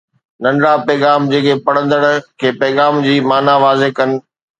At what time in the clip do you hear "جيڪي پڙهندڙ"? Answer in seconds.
1.31-2.01